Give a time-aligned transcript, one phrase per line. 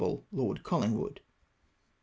[0.31, 1.19] Lord Collingwood."